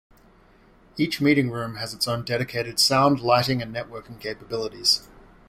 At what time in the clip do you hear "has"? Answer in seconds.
1.75-1.93